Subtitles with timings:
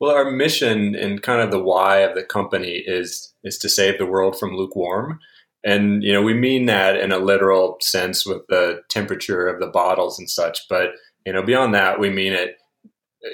[0.00, 3.98] Well, our mission and kind of the why of the company is is to save
[3.98, 5.20] the world from lukewarm.
[5.62, 9.66] And you know, we mean that in a literal sense with the temperature of the
[9.66, 10.92] bottles and such, but
[11.26, 12.56] you know, beyond that, we mean it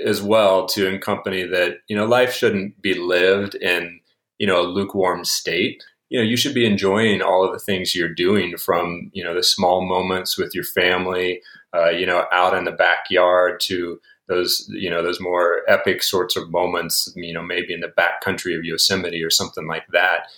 [0.04, 4.00] as well to accompany that, you know, life shouldn't be lived in,
[4.38, 5.84] you know, a lukewarm state.
[6.08, 9.34] You know, you should be enjoying all of the things you're doing from, you know,
[9.34, 11.40] the small moments with your family,
[11.74, 16.36] uh, you know, out in the backyard to those you know those more epic sorts
[16.36, 20.28] of moments you know maybe in the back country of yosemite or something like that.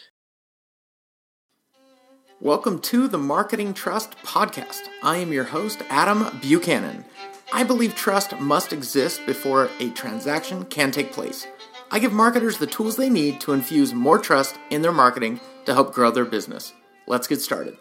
[2.41, 4.83] Welcome to the marketing trust podcast.
[5.03, 7.05] I am your host adam buchanan.
[7.53, 11.47] I believe trust must exist before a transaction can take place.
[11.91, 15.73] I give marketers the tools they need to infuse more trust in their marketing to
[15.73, 16.75] help grow their business.
[17.07, 17.79] Let's get started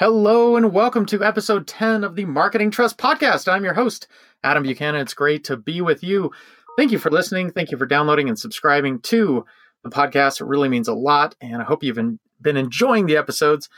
[0.00, 3.46] Hello and welcome to episode 10 of the Marketing Trust Podcast.
[3.46, 4.08] I'm your host,
[4.42, 5.00] Adam Buchanan.
[5.00, 6.32] It's great to be with you.
[6.76, 7.52] Thank you for listening.
[7.52, 9.46] Thank you for downloading and subscribing to
[9.84, 10.40] the podcast.
[10.40, 13.68] It really means a lot, and I hope you've been enjoying the episodes.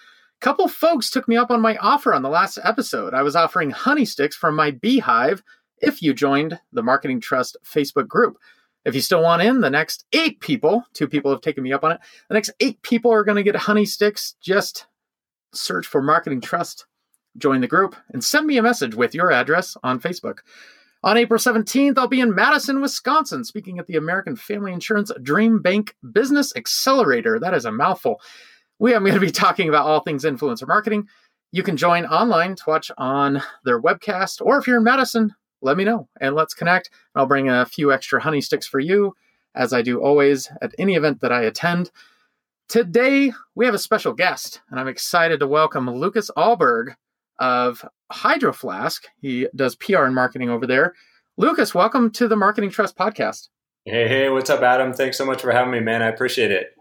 [0.40, 3.12] A couple folks took me up on my offer on the last episode.
[3.12, 5.42] I was offering honey sticks from my beehive
[5.82, 8.38] if you joined the Marketing Trust Facebook group.
[8.86, 11.84] If you still want in, the next eight people, two people have taken me up
[11.84, 14.86] on it, the next eight people are going to get honey sticks just
[15.56, 16.86] search for Marketing Trust,
[17.36, 20.38] join the group, and send me a message with your address on Facebook.
[21.02, 25.60] On April 17th, I'll be in Madison, Wisconsin, speaking at the American Family Insurance Dream
[25.60, 27.38] Bank Business Accelerator.
[27.38, 28.20] That is a mouthful.
[28.78, 31.06] We are going to be talking about all things influencer marketing.
[31.52, 35.76] You can join online to watch on their webcast, or if you're in Madison, let
[35.76, 36.90] me know and let's connect.
[37.14, 39.14] I'll bring a few extra honey sticks for you,
[39.54, 41.90] as I do always at any event that I attend.
[42.68, 46.96] Today, we have a special guest, and I'm excited to welcome Lucas Alberg
[47.38, 49.04] of Hydro Flask.
[49.20, 50.94] He does PR and marketing over there.
[51.36, 53.50] Lucas, welcome to the Marketing Trust podcast.
[53.84, 54.92] Hey, hey, what's up, Adam?
[54.92, 56.02] Thanks so much for having me, man.
[56.02, 56.74] I appreciate it.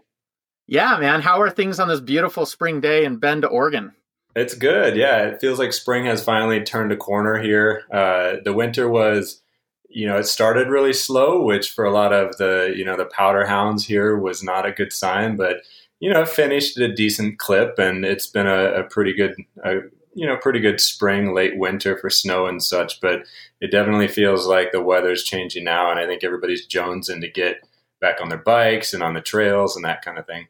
[0.66, 1.20] Yeah, man.
[1.20, 3.92] How are things on this beautiful spring day in Bend, Oregon?
[4.34, 4.96] It's good.
[4.96, 7.84] Yeah, it feels like spring has finally turned a corner here.
[7.92, 9.40] Uh, the winter was
[9.88, 13.06] you know, it started really slow, which for a lot of the, you know, the
[13.06, 15.62] powder hounds here was not a good sign, but,
[16.00, 19.34] you know, finished a decent clip and it's been a, a pretty good,
[19.64, 19.76] a,
[20.14, 23.26] you know, pretty good spring, late winter for snow and such, but
[23.60, 25.90] it definitely feels like the weather's changing now.
[25.90, 27.66] And I think everybody's jonesing to get
[28.00, 30.48] back on their bikes and on the trails and that kind of thing.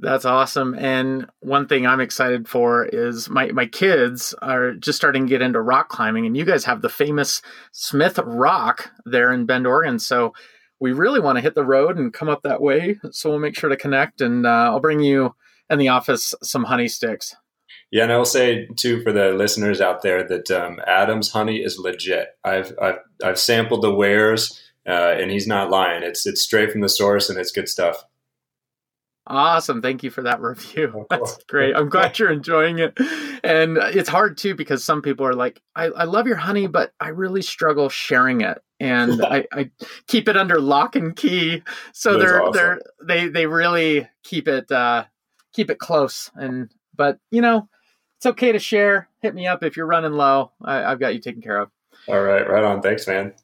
[0.00, 0.74] That's awesome.
[0.78, 5.42] And one thing I'm excited for is my, my kids are just starting to get
[5.42, 9.98] into rock climbing, and you guys have the famous Smith Rock there in Bend, Oregon.
[9.98, 10.34] So
[10.80, 12.98] we really want to hit the road and come up that way.
[13.10, 15.34] So we'll make sure to connect, and uh, I'll bring you
[15.70, 17.34] in the office some honey sticks.
[17.90, 21.58] Yeah, and I will say too for the listeners out there that um, Adam's honey
[21.58, 22.28] is legit.
[22.44, 26.02] I've I've, I've sampled the wares, uh, and he's not lying.
[26.02, 28.04] It's it's straight from the source, and it's good stuff.
[29.28, 29.82] Awesome.
[29.82, 31.06] Thank you for that review.
[31.10, 31.76] That's great.
[31.76, 32.98] I'm glad you're enjoying it.
[33.44, 36.92] And it's hard too because some people are like, I, I love your honey, but
[36.98, 38.58] I really struggle sharing it.
[38.80, 39.70] And I, I,
[40.06, 41.62] keep it under lock and key.
[41.92, 42.52] So That's they're awesome.
[42.52, 45.04] they're they they really keep it uh
[45.52, 46.30] keep it close.
[46.34, 47.68] And but you know,
[48.16, 49.08] it's okay to share.
[49.20, 50.52] Hit me up if you're running low.
[50.62, 51.70] I, I've got you taken care of.
[52.06, 52.80] All right, right on.
[52.82, 53.34] Thanks, man.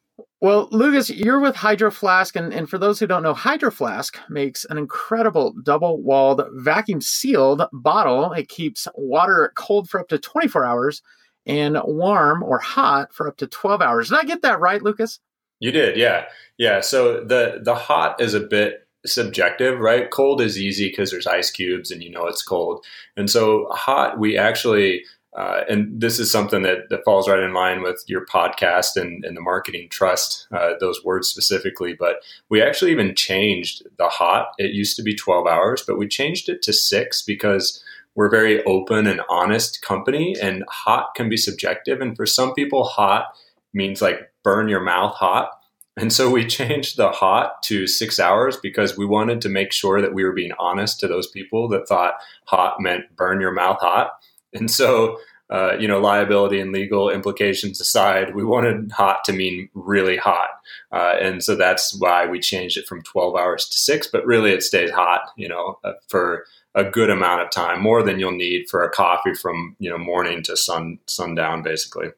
[0.41, 4.19] Well, Lucas, you're with Hydro Flask, and, and for those who don't know, Hydro Flask
[4.29, 8.33] makes an incredible double walled, vacuum sealed bottle.
[8.33, 11.03] It keeps water cold for up to 24 hours
[11.47, 14.09] and warm or hot for up to 12 hours.
[14.09, 15.21] Did I get that right, Lucas?
[15.61, 16.27] You did, yeah.
[16.59, 16.81] Yeah.
[16.81, 20.11] So the the hot is a bit subjective, right?
[20.11, 22.85] Cold is easy because there's ice cubes and you know it's cold.
[23.17, 27.53] And so hot, we actually uh, and this is something that, that falls right in
[27.53, 31.93] line with your podcast and, and the marketing trust, uh, those words specifically.
[31.93, 34.53] But we actually even changed the hot.
[34.59, 37.83] It used to be 12 hours, but we changed it to six because
[38.15, 42.01] we're a very open and honest company, and hot can be subjective.
[42.01, 43.27] And for some people, hot
[43.73, 45.51] means like burn your mouth hot.
[45.97, 50.01] And so we changed the hot to six hours because we wanted to make sure
[50.01, 52.15] that we were being honest to those people that thought
[52.45, 54.13] hot meant burn your mouth hot.
[54.53, 55.19] And so,
[55.51, 60.51] uh, you know, liability and legal implications aside, we wanted hot to mean really hot.
[60.93, 64.53] Uh, and so that's why we changed it from 12 hours to six, but really
[64.53, 68.33] it stays hot, you know, uh, for a good amount of time, more than you'll
[68.33, 72.09] need for a coffee from, you know, morning to sun sundown, basically.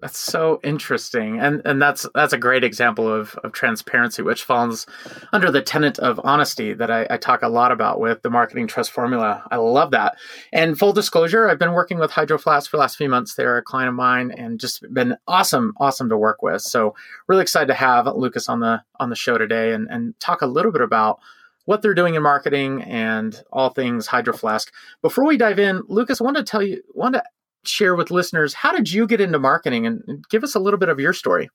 [0.00, 4.86] That's so interesting, and and that's that's a great example of of transparency, which falls
[5.30, 8.66] under the tenet of honesty that I, I, talk a lot about with the marketing
[8.66, 9.46] trust formula.
[9.50, 10.16] I love that.
[10.54, 13.34] And full disclosure, I've been working with Hydro Flask for the last few months.
[13.34, 16.62] They're a client of mine, and just been awesome, awesome to work with.
[16.62, 16.94] So
[17.28, 20.46] really excited to have Lucas on the on the show today and and talk a
[20.46, 21.20] little bit about
[21.64, 24.72] what they're doing in marketing and all things Hydro Flask.
[25.02, 27.22] Before we dive in, Lucas, I want to tell you, want to
[27.64, 29.86] share with listeners how did you get into marketing?
[29.86, 31.50] And give us a little bit of your story.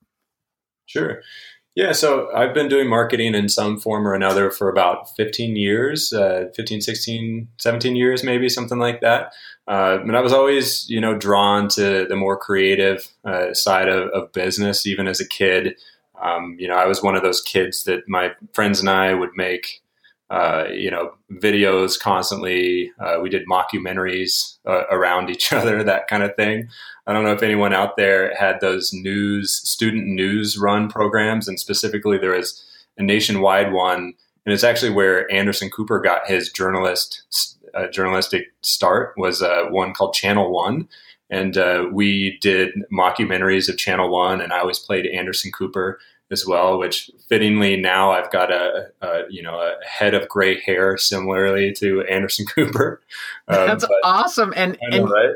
[0.86, 1.22] Sure.
[1.76, 6.14] Yeah so i've been doing marketing in some form or another for about 15 years
[6.14, 9.34] uh, 15 16 17 years maybe something like that.
[9.68, 14.10] Uh, and i was always you know drawn to the more creative uh, side of,
[14.10, 15.76] of, business even as a kid.
[16.22, 19.32] Um, you know i was one of those kids that my friends and i would
[19.36, 19.82] make
[20.36, 22.92] uh, you know, videos constantly.
[23.00, 26.68] Uh, we did mockumentaries uh, around each other, that kind of thing.
[27.08, 31.58] I don't know if anyone out there had those news, student news run programs, and
[31.58, 32.62] specifically there was
[32.98, 34.14] a nationwide one,
[34.46, 37.24] and it's actually where Anderson Cooper got his journalist
[37.74, 39.14] uh, journalistic start.
[39.16, 40.90] Was uh, one called Channel One,
[41.30, 41.58] and
[41.94, 45.98] we did mockumentaries of Channel One, and I always played Anderson Cooper
[46.32, 50.60] as well, which fittingly now I've got a, a you know a head of gray
[50.60, 53.02] hair similarly to Anderson Cooper.
[53.48, 55.36] Um, That's awesome, and, know, and right?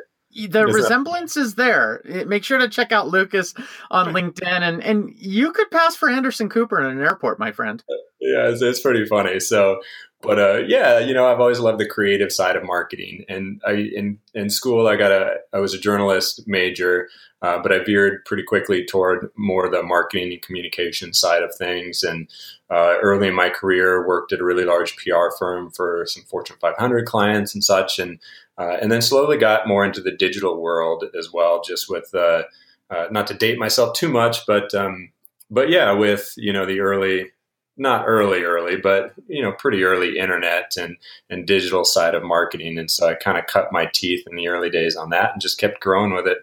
[0.50, 1.42] the is resemblance that...
[1.42, 2.02] is there.
[2.28, 3.54] Make sure to check out Lucas
[3.92, 7.84] on LinkedIn, and and you could pass for Anderson Cooper in an airport, my friend.
[8.20, 9.40] Yeah, it's, it's pretty funny.
[9.40, 9.82] So
[10.22, 13.24] but uh, yeah, you know, I've always loved the creative side of marketing.
[13.30, 17.08] And I in in school, I got a I was a journalist major,
[17.42, 22.04] uh, but I veered pretty quickly toward more the marketing and communication side of things.
[22.04, 22.28] And
[22.70, 26.58] uh, early in my career, worked at a really large PR firm for some Fortune
[26.60, 28.20] 500 clients and such, and
[28.58, 31.62] uh, and then slowly got more into the digital world as well.
[31.66, 32.44] Just with uh,
[32.90, 35.12] uh, not to date myself too much, but um,
[35.50, 37.32] but yeah, with you know the early
[37.80, 40.98] not early early but you know pretty early internet and
[41.30, 42.78] and digital side of marketing.
[42.78, 45.42] And so i kind of cut my teeth in the early days on that and
[45.42, 46.40] just kept growing with it.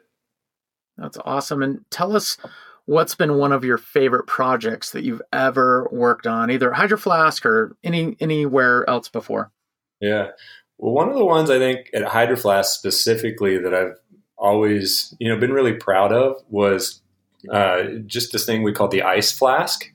[0.96, 1.62] That's awesome.
[1.62, 2.38] And tell us
[2.86, 7.44] what's been one of your favorite projects that you've ever worked on either hydro flask
[7.44, 9.50] or any anywhere else before?
[10.00, 10.28] Yeah.
[10.78, 13.96] Well one of the ones i think at hydro flask specifically that i've
[14.36, 17.00] always you know been really proud of was
[17.50, 19.90] uh, just this thing we call the ice flask.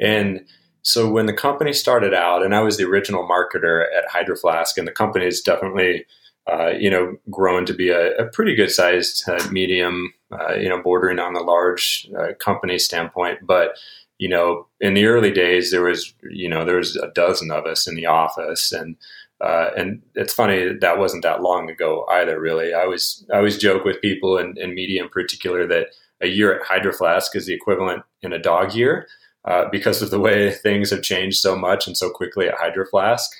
[0.00, 0.44] And
[0.86, 4.78] so when the company started out, and I was the original marketer at Hydro Flask,
[4.78, 6.06] and the company has definitely,
[6.46, 10.68] uh, you know, grown to be a, a pretty good sized uh, medium, uh, you
[10.68, 13.40] know, bordering on the large uh, company standpoint.
[13.44, 13.76] But
[14.18, 17.66] you know, in the early days, there was, you know, there was a dozen of
[17.66, 18.96] us in the office, and
[19.40, 22.38] uh, and it's funny that wasn't that long ago either.
[22.38, 25.88] Really, I always I always joke with people in media in particular that
[26.20, 29.08] a year at Hydro Flask is the equivalent in a dog year
[29.46, 32.86] uh, because of the way things have changed so much and so quickly at Hydro
[32.86, 33.30] Flask.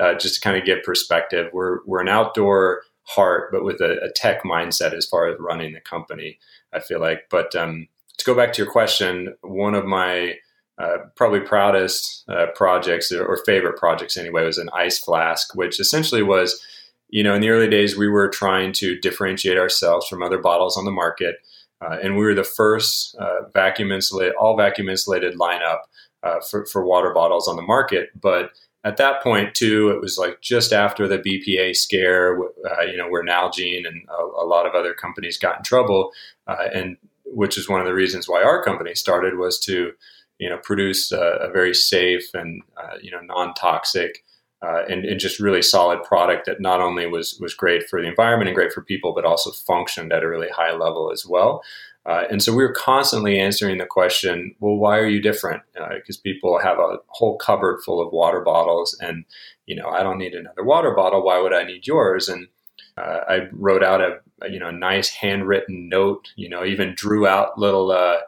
[0.00, 3.98] Uh, just to kind of give perspective, we're we're an outdoor heart, but with a,
[4.02, 6.38] a, tech mindset as far as running the company.
[6.74, 10.34] I feel like, but um, to go back to your question, one of my
[10.78, 15.80] uh, probably proudest uh, projects or, or favorite projects anyway was an ice flask, which
[15.80, 16.60] essentially was,
[17.08, 20.76] you know, in the early days we were trying to differentiate ourselves from other bottles
[20.76, 21.36] on the market.
[21.80, 25.80] Uh, and we were the first uh, vacuum insulated, all vacuum insulated lineup
[26.22, 28.08] uh, for, for water bottles on the market.
[28.18, 28.50] But
[28.84, 33.08] at that point, too, it was like just after the BPA scare, uh, you know,
[33.08, 36.12] where Nalgene and a, a, lot of other companies got in trouble,
[36.46, 39.92] uh, and which is one of the reasons why our company started was to,
[40.38, 44.24] you know, produce a, a very safe and uh, you know non toxic
[44.62, 48.08] uh, and, and, just really solid product that not only was was great for the
[48.08, 51.62] environment and great for people, but also functioned at a really high level as well.
[52.06, 55.62] Uh, and so we were constantly answering the question, well, why are you different?
[55.74, 59.24] Because uh, people have a whole cupboard full of water bottles, and
[59.66, 61.24] you know, I don't need another water bottle.
[61.24, 62.28] Why would I need yours?
[62.28, 62.46] And
[62.96, 66.32] uh, I wrote out a, you know nice handwritten note.
[66.36, 68.18] You know, even drew out little uh,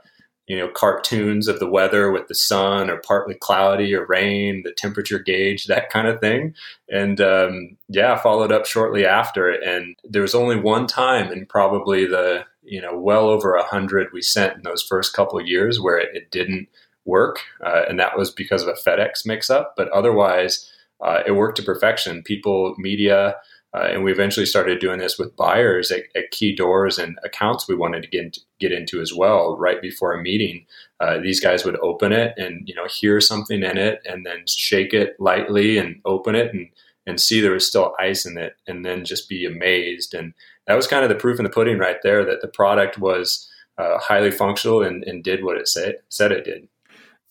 [0.48, 4.72] you know cartoons of the weather with the sun or partly cloudy or rain the
[4.72, 6.54] temperature gauge that kind of thing.
[6.90, 12.06] And um, yeah followed up shortly after and there was only one time in probably
[12.06, 15.98] the you know well over a hundred we sent in those first couple years where
[15.98, 16.68] it, it didn't
[17.04, 21.32] work uh, and that was because of a fedex mix up but otherwise uh, it
[21.32, 22.22] worked to perfection.
[22.22, 23.36] People media
[23.74, 27.68] uh, and we eventually started doing this with buyers at, at, key doors and accounts
[27.68, 29.58] we wanted to get into, get into as well.
[29.58, 30.64] Right before a meeting,
[31.00, 34.44] uh, these guys would open it and you know hear something in it, and then
[34.46, 36.68] shake it lightly and open it and
[37.06, 40.14] and see there was still ice in it, and then just be amazed.
[40.14, 40.32] And
[40.66, 43.48] that was kind of the proof in the pudding right there that the product was
[43.78, 46.68] uh, highly functional and, and did what it say, said it did.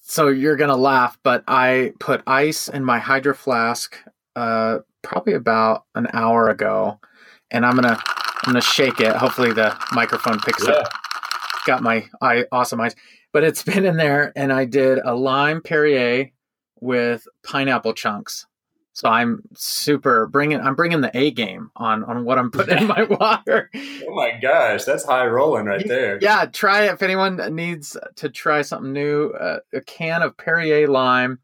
[0.02, 3.98] So you're gonna laugh, but I put ice in my hydro flask
[4.38, 7.00] uh, probably about an hour ago,
[7.50, 9.16] and I'm gonna I'm gonna shake it.
[9.16, 10.76] Hopefully the microphone picks yeah.
[10.76, 10.92] up.
[11.66, 12.96] Got my eye, awesome eyes,
[13.34, 16.30] but it's been in there, and I did a lime Perrier
[16.80, 18.46] with pineapple chunks.
[18.94, 20.60] So I'm super bringing.
[20.62, 23.72] I'm bringing the A game on on what I'm putting in my water.
[23.76, 26.20] Oh my gosh, that's high rolling right there.
[26.22, 29.30] Yeah, try it if anyone needs to try something new.
[29.30, 31.40] Uh, a can of Perrier lime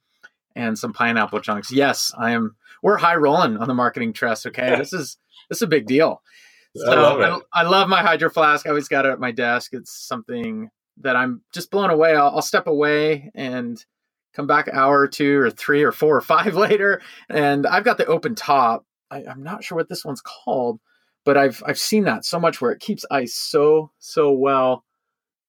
[0.55, 1.71] and some pineapple chunks.
[1.71, 2.55] Yes, I am.
[2.83, 4.45] We're high rolling on the marketing trust.
[4.45, 5.17] Okay, this is
[5.49, 6.21] this is a big deal.
[6.75, 8.65] So I love, I, I love my hydro flask.
[8.65, 9.73] I always got it at my desk.
[9.73, 10.69] It's something
[11.01, 12.15] that I'm just blown away.
[12.15, 13.83] I'll, I'll step away and
[14.33, 17.83] come back an hour or two or three or four or five later and i've
[17.83, 20.79] got the open top I, am not sure what this one's called
[21.23, 24.83] but i've i've seen that so much where it keeps ice so so well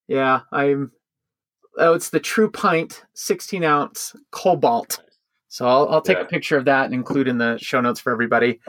[0.06, 0.92] yeah i'm
[1.78, 5.00] oh it's the true pint 16 ounce cobalt
[5.54, 6.24] so i'll, I'll take yeah.
[6.24, 8.60] a picture of that and include in the show notes for everybody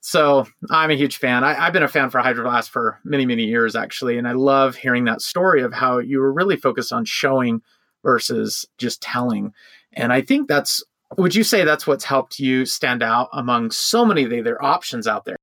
[0.00, 3.26] so i'm a huge fan I, have been a fan for Hydro Flask for many
[3.26, 6.92] many years actually and i love hearing that story of how you were really focused
[6.92, 7.62] on showing
[8.02, 9.52] versus just telling.
[9.92, 10.82] And I think that's,
[11.16, 14.62] would you say that's what's helped you stand out among so many of the other
[14.62, 15.36] options out there?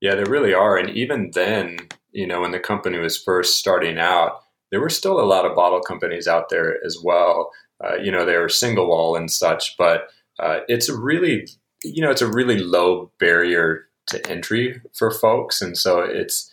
[0.00, 0.76] Yeah, there really are.
[0.76, 1.78] And even then,
[2.12, 5.54] you know, when the company was first starting out, there were still a lot of
[5.54, 7.50] bottle companies out there as well.
[7.84, 10.08] Uh, you know, they were single wall and such, but
[10.40, 11.46] uh, it's a really,
[11.84, 15.62] you know, it's a really low barrier to entry for folks.
[15.62, 16.50] And so it's,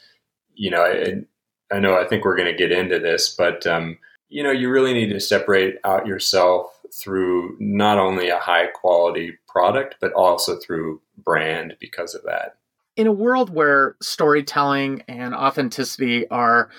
[0.54, 3.98] you know, I, I know I think we're going to get into this, but um,
[4.30, 9.38] you know, you really need to separate out yourself through not only a high quality
[9.48, 12.58] product, but also through brand because of that.
[12.96, 16.70] In a world where storytelling and authenticity are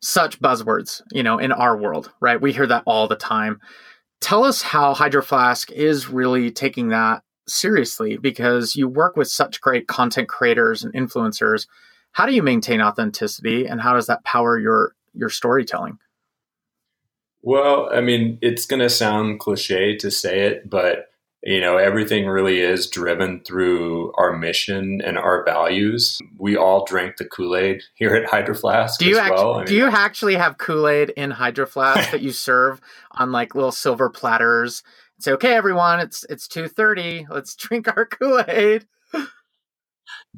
[0.00, 2.40] such buzzwords, you know, in our world, right?
[2.40, 3.60] We hear that all the time.
[4.20, 9.60] Tell us how Hydro Flask is really taking that seriously because you work with such
[9.60, 11.66] great content creators and influencers.
[12.12, 15.98] How do you maintain authenticity and how does that power your your storytelling?
[17.42, 21.10] Well, I mean, it's going to sound cliche to say it, but
[21.46, 26.18] you know, everything really is driven through our mission and our values.
[26.38, 28.98] We all drink the Kool Aid here at Hydro Flask.
[28.98, 29.54] Do you actually, well.
[29.54, 32.80] I mean, do you actually have Kool Aid in Hydro Flask that you serve
[33.12, 34.82] on like little silver platters?
[35.20, 37.28] Say, okay, everyone, it's it's two thirty.
[37.30, 38.84] Let's drink our Kool Aid.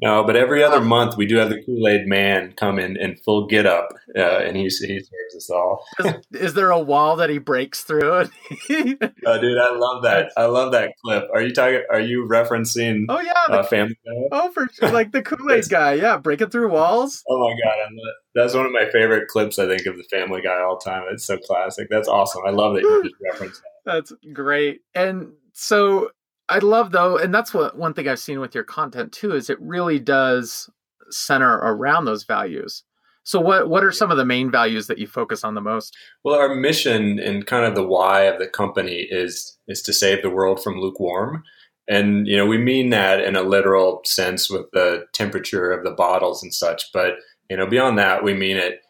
[0.01, 3.17] No, but every other month we do have the Kool Aid Man come in in
[3.17, 5.83] full get up, uh, and he he serves us all.
[5.99, 8.11] is, is, there a wall that he breaks through?
[8.11, 8.25] oh,
[8.69, 10.31] dude, I love that.
[10.37, 11.25] I love that clip.
[11.33, 11.83] Are you talking?
[11.91, 13.05] Are you referencing?
[13.09, 14.27] Oh yeah, the, uh, Family Guy.
[14.31, 15.93] Oh, for sure, like the Kool Aid guy.
[15.93, 17.23] Yeah, breaking through walls.
[17.29, 17.89] Oh my god,
[18.35, 19.59] that's one of my favorite clips.
[19.59, 21.03] I think of the Family Guy all time.
[21.11, 21.87] It's so classic.
[21.89, 22.43] That's awesome.
[22.45, 23.91] I love that you just referenced that.
[23.91, 24.81] That's great.
[24.93, 26.11] And so
[26.49, 29.49] I love though, and that's what one thing I've seen with your content too is
[29.49, 30.69] it really does
[31.11, 32.83] center around those values.
[33.23, 35.95] So what what are some of the main values that you focus on the most?
[36.23, 40.21] Well, our mission and kind of the why of the company is is to save
[40.23, 41.43] the world from lukewarm.
[41.87, 45.91] And you know, we mean that in a literal sense with the temperature of the
[45.91, 47.15] bottles and such, but
[47.49, 48.81] you know, beyond that, we mean it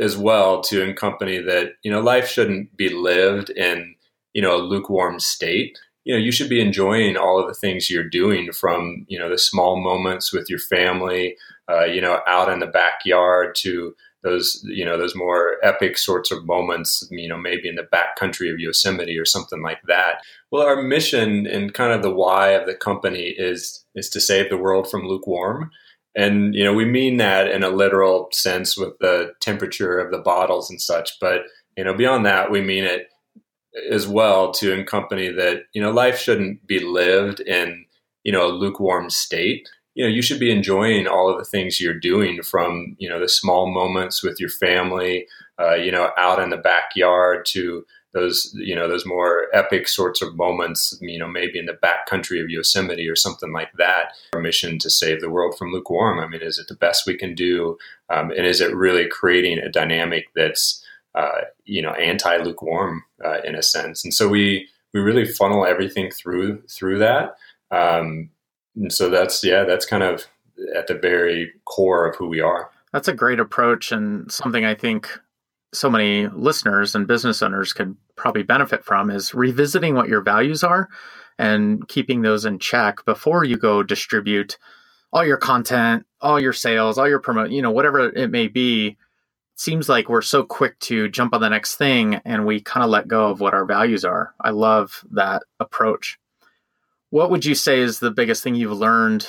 [0.00, 3.94] as well to accompany that, you know, life shouldn't be lived in,
[4.32, 7.90] you know, a lukewarm state you know you should be enjoying all of the things
[7.90, 11.36] you're doing from you know the small moments with your family
[11.68, 16.30] uh, you know out in the backyard to those you know those more epic sorts
[16.30, 20.22] of moments you know maybe in the back country of yosemite or something like that.
[20.50, 24.48] Well our mission and kind of the why of the company is is to save
[24.48, 25.70] the world from lukewarm.
[26.14, 30.18] And you know we mean that in a literal sense with the temperature of the
[30.18, 31.42] bottles and such but
[31.76, 33.08] you know beyond that we mean it
[33.90, 37.84] as well to accompany that you know life shouldn't be lived in
[38.24, 39.68] you know a lukewarm state.
[39.94, 43.20] You know you should be enjoying all of the things you're doing from you know
[43.20, 45.26] the small moments with your family
[45.60, 50.22] uh, you know out in the backyard to those you know those more epic sorts
[50.22, 54.12] of moments you know maybe in the back country of yosemite or something like that.
[54.32, 56.18] Our mission to save the world from lukewarm.
[56.18, 57.78] I mean is it the best we can do?
[58.08, 60.82] Um, and is it really creating a dynamic that's
[61.16, 65.66] uh, you know anti lukewarm uh, in a sense, and so we we really funnel
[65.66, 67.36] everything through through that.
[67.70, 68.30] Um,
[68.76, 70.26] and so that's yeah, that's kind of
[70.74, 72.70] at the very core of who we are.
[72.92, 75.10] That's a great approach and something I think
[75.74, 80.64] so many listeners and business owners could probably benefit from is revisiting what your values
[80.64, 80.88] are
[81.38, 84.56] and keeping those in check before you go distribute
[85.12, 88.96] all your content, all your sales, all your promote, you know, whatever it may be
[89.56, 92.90] seems like we're so quick to jump on the next thing and we kind of
[92.90, 94.34] let go of what our values are.
[94.40, 96.18] I love that approach.
[97.10, 99.28] What would you say is the biggest thing you've learned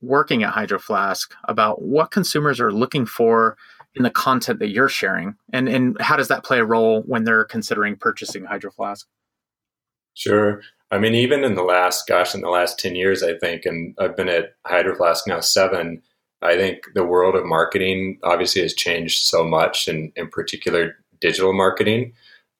[0.00, 3.56] working at Hydro Flask about what consumers are looking for
[3.94, 5.36] in the content that you're sharing?
[5.52, 9.06] And, and how does that play a role when they're considering purchasing Hydro Flask?
[10.14, 10.62] Sure.
[10.90, 13.94] I mean, even in the last, gosh, in the last 10 years, I think, and
[13.98, 16.02] I've been at Hydro Flask now seven,
[16.42, 21.52] I think the world of marketing obviously has changed so much, and in particular, digital
[21.52, 22.12] marketing.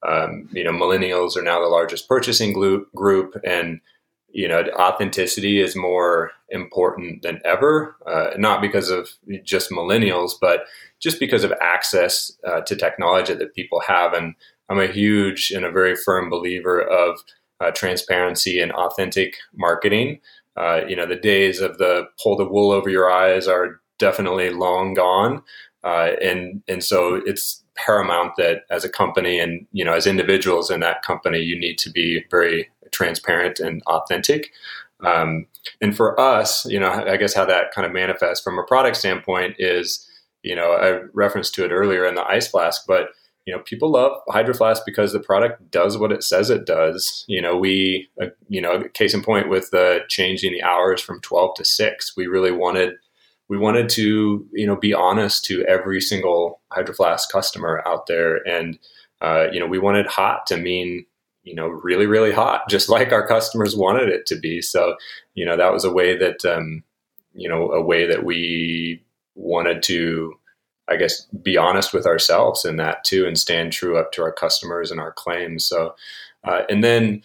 [0.07, 2.53] Um, you know, millennials are now the largest purchasing
[2.95, 3.81] group, and
[4.29, 7.97] you know, authenticity is more important than ever.
[8.07, 9.09] Uh, not because of
[9.45, 10.67] just millennials, but
[11.01, 14.13] just because of access uh, to technology that people have.
[14.13, 14.35] And
[14.69, 17.19] I'm a huge and a very firm believer of
[17.61, 20.21] uh, transparency and authentic marketing.
[20.57, 24.51] Uh, you know, the days of the pull the wool over your eyes are definitely
[24.51, 25.43] long gone,
[25.85, 30.71] uh, and and so it's paramount that as a company and you know as individuals
[30.71, 34.51] in that company, you need to be very transparent and authentic.
[35.05, 35.47] Um,
[35.81, 38.97] and for us, you know, I guess how that kind of manifests from a product
[38.97, 40.09] standpoint is,
[40.43, 43.09] you know, I referenced to it earlier in the ice flask, but
[43.47, 47.25] you know, people love Hydro Flask because the product does what it says it does.
[47.29, 51.21] You know, we, uh, you know, case in point with the changing the hours from
[51.21, 52.95] 12 to 6, we really wanted,
[53.49, 58.47] we wanted to, you know, be honest to every single Hydro Flask customer out there.
[58.49, 58.81] And,
[59.23, 61.07] uh, you know, we wanted hot to mean,
[61.45, 64.61] you know, really, really hot, just like our customers wanted it to be.
[64.61, 64.97] So,
[65.35, 66.83] you know, that was a way that, um,
[67.33, 69.05] you know, a way that we
[69.37, 70.35] wanted to,
[70.89, 74.33] I guess, be honest with ourselves in that too, and stand true up to our
[74.33, 75.65] customers and our claims.
[75.65, 75.95] So,
[76.45, 77.23] uh, and then,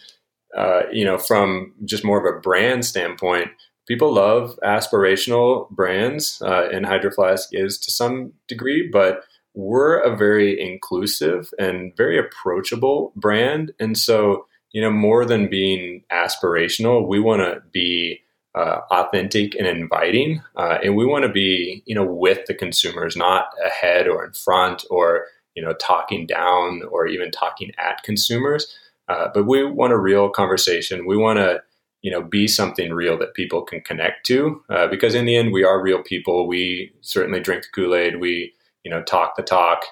[0.56, 3.48] uh, you know, from just more of a brand standpoint,
[3.86, 10.16] people love aspirational brands, uh, and Hydro Flask is to some degree, but we're a
[10.16, 13.72] very inclusive and very approachable brand.
[13.78, 18.21] And so, you know, more than being aspirational, we want to be
[18.54, 20.42] uh, authentic and inviting.
[20.56, 24.32] Uh, and we want to be, you know, with the consumers, not ahead or in
[24.32, 28.76] front or, you know, talking down or even talking at consumers.
[29.08, 31.06] Uh, but we want a real conversation.
[31.06, 31.62] We want to,
[32.02, 34.62] you know, be something real that people can connect to.
[34.68, 36.46] Uh, because in the end, we are real people.
[36.46, 38.20] We certainly drink the Kool Aid.
[38.20, 38.52] We,
[38.84, 39.84] you know, talk the talk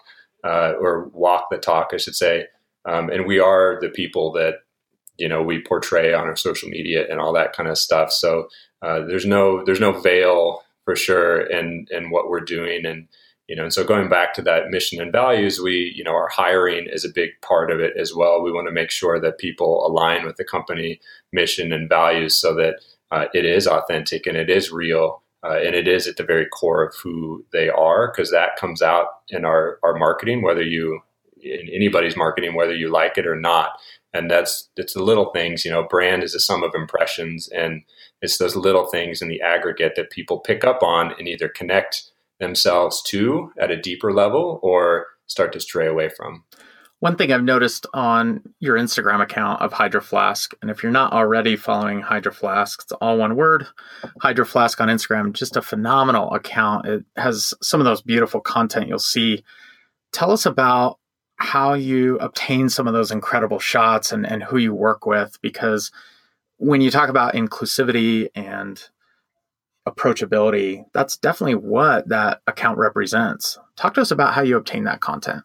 [0.45, 2.47] uh, or walk the talk, I should say.
[2.85, 4.55] Um, and we are the people that
[5.21, 8.11] you know we portray on our social media and all that kind of stuff.
[8.11, 8.49] So
[8.83, 12.87] uh, there's no there's no veil for sure in in what we're doing.
[12.87, 13.07] And
[13.47, 16.29] you know and so going back to that mission and values we you know our
[16.29, 18.43] hiring is a big part of it as well.
[18.43, 21.01] We want to make sure that people align with the company
[21.33, 22.77] mission and values so that
[23.13, 26.47] uh, it is authentic and it is real uh, and it is at the very
[26.47, 31.01] core of who they are because that comes out in our our marketing whether you
[31.43, 33.79] in anybody's marketing whether you like it or not
[34.13, 37.83] and that's it's the little things you know brand is a sum of impressions and
[38.23, 42.11] it's those little things in the aggregate that people pick up on and either connect
[42.39, 46.45] themselves to at a deeper level or start to stray away from
[47.01, 51.15] one thing I've noticed on your Instagram account of Hydro Flask, and if you're not
[51.15, 53.67] already following Hydro Flask, it's all one word.
[54.21, 56.87] Hydro Flask on Instagram, just a phenomenal account.
[56.87, 59.43] It has some of those beautiful content you'll see.
[60.13, 60.99] Tell us about
[61.41, 65.91] how you obtain some of those incredible shots and, and who you work with because
[66.59, 68.91] when you talk about inclusivity and
[69.89, 73.59] approachability that's definitely what that account represents.
[73.77, 75.43] Talk to us about how you obtain that content.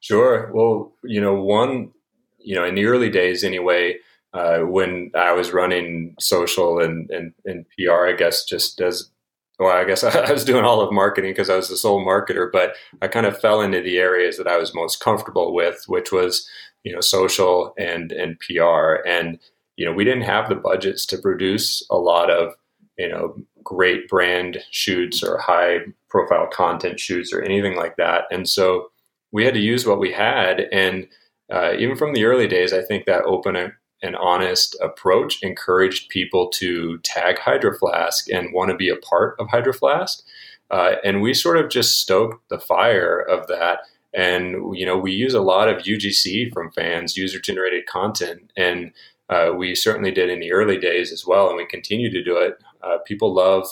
[0.00, 0.50] Sure.
[0.52, 1.92] Well you know one
[2.40, 3.96] you know in the early days anyway
[4.34, 9.10] uh, when i was running social and, and, and pr i guess just as
[9.58, 12.50] well, I guess I was doing all of marketing because I was the sole marketer,
[12.50, 16.12] but I kind of fell into the areas that I was most comfortable with, which
[16.12, 16.48] was,
[16.82, 19.06] you know, social and and PR.
[19.06, 19.38] And
[19.76, 22.54] you know, we didn't have the budgets to produce a lot of,
[22.96, 28.24] you know, great brand shoots or high profile content shoots or anything like that.
[28.30, 28.90] And so
[29.32, 30.60] we had to use what we had.
[30.70, 31.08] And
[31.52, 33.56] uh, even from the early days, I think that open
[34.02, 39.36] and honest approach encouraged people to tag Hydro Flask and want to be a part
[39.38, 40.22] of Hydro Flask.
[40.70, 43.80] Uh, and we sort of just stoked the fire of that.
[44.12, 48.52] And, you know, we use a lot of UGC from fans, user generated content.
[48.56, 48.92] And
[49.28, 51.48] uh, we certainly did in the early days as well.
[51.48, 52.58] And we continue to do it.
[52.82, 53.66] Uh, people love.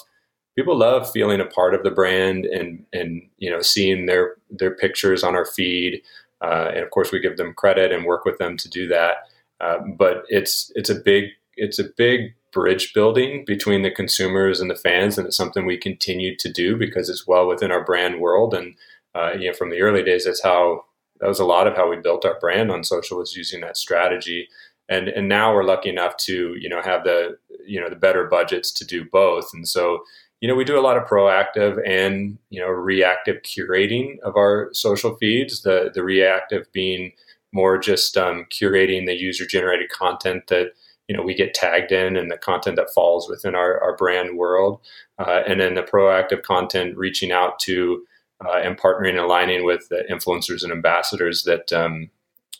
[0.56, 4.74] People love feeling a part of the brand and, and you know seeing their their
[4.74, 6.02] pictures on our feed,
[6.42, 9.28] uh, and of course we give them credit and work with them to do that.
[9.62, 14.70] Uh, but it's it's a big it's a big bridge building between the consumers and
[14.70, 18.20] the fans, and it's something we continue to do because it's well within our brand
[18.20, 18.52] world.
[18.52, 18.74] And
[19.14, 20.84] uh, you know, from the early days, that's how
[21.20, 23.76] that was a lot of how we built our brand on social was using that
[23.76, 24.48] strategy.
[24.88, 28.26] And and now we're lucky enough to you know have the you know the better
[28.26, 29.50] budgets to do both.
[29.54, 30.00] And so
[30.40, 34.70] you know we do a lot of proactive and you know reactive curating of our
[34.72, 35.62] social feeds.
[35.62, 37.12] The the reactive being
[37.52, 40.72] more just um, curating the user generated content that
[41.08, 44.36] you know we get tagged in and the content that falls within our, our brand
[44.36, 44.80] world.
[45.18, 48.04] Uh, and then the proactive content reaching out to
[48.44, 52.10] uh, and partnering and aligning with the influencers and ambassadors that um,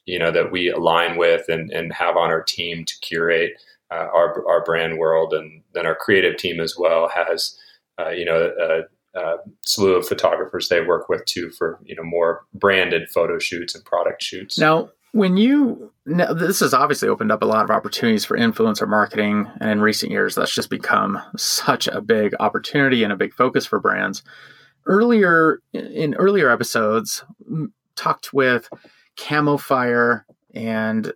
[0.05, 3.52] you know that we align with and, and have on our team to curate
[3.90, 5.33] uh, our, our brand world.
[5.33, 7.59] And then our creative team as well has
[7.98, 12.44] uh, you know a, slew of photographers they work with too for you know more
[12.55, 14.59] branded photo shoots and product shoots.
[14.59, 18.88] Now when you now, this has obviously opened up a lot of opportunities for influencer
[18.88, 23.35] marketing and in recent years that's just become such a big opportunity and a big
[23.35, 24.22] focus for brands.
[24.87, 27.25] Earlier in earlier episodes
[27.94, 28.68] talked with
[29.16, 30.22] Camofire
[30.55, 31.12] and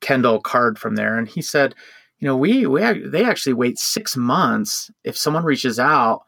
[0.00, 1.74] kendall card from there and he said
[2.18, 4.90] you know we, we they actually wait six months.
[5.04, 6.22] If someone reaches out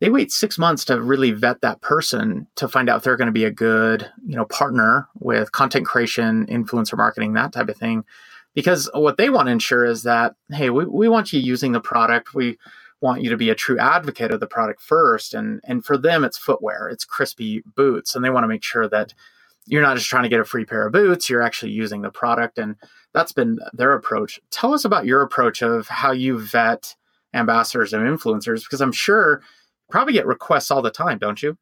[0.00, 3.26] they wait six months to really vet that person to find out if they're going
[3.26, 7.76] to be a good you know partner with content creation influencer marketing that type of
[7.76, 8.04] thing.
[8.54, 11.80] Because what they want to ensure is that hey we, we want you using the
[11.80, 12.34] product.
[12.34, 12.58] We
[13.00, 16.24] want you to be a true advocate of the product first and and for them
[16.24, 19.12] it's footwear it's Crispi boots and they want to make sure that
[19.66, 22.10] you're not just trying to get a free pair of boots you're actually using the
[22.10, 22.76] product and
[23.12, 24.40] that's been their approach.
[24.50, 26.96] Tell us about your approach of how you vet
[27.34, 29.42] ambassadors and influencers because i'm sure
[29.90, 31.58] probably get requests all the time, don't you?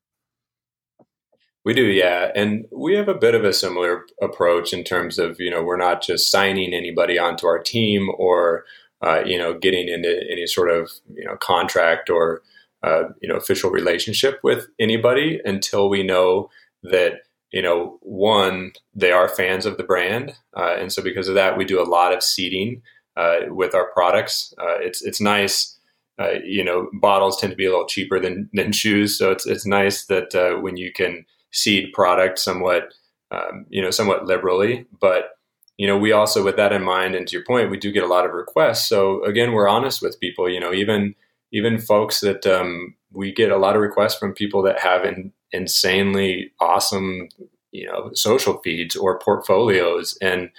[1.65, 2.31] We do, yeah.
[2.35, 5.79] And we have a bit of a similar approach in terms of, you know, we're
[5.79, 8.65] not just signing anybody onto our team or,
[9.01, 12.43] uh, you know, getting into any sort of, you know, contract or,
[12.83, 16.51] uh, you know, official relationship with anybody until we know
[16.83, 20.35] that, you know, one, they are fans of the brand.
[20.55, 22.83] Uh, and so because of that, we do a lot of seeding
[23.17, 24.53] uh, with our products.
[24.59, 25.74] Uh, it's, it's nice
[26.18, 29.46] uh, you know, bottles tend to be a little cheaper than than shoes, so it's
[29.46, 32.94] it's nice that uh, when you can seed product somewhat,
[33.31, 34.87] um, you know, somewhat liberally.
[35.00, 35.31] But
[35.77, 38.05] you know, we also, with that in mind, and to your point, we do get
[38.05, 38.87] a lot of requests.
[38.88, 40.48] So again, we're honest with people.
[40.48, 41.14] You know, even
[41.53, 45.33] even folks that um, we get a lot of requests from people that have in,
[45.53, 47.29] insanely awesome,
[47.72, 50.50] you know, social feeds or portfolios and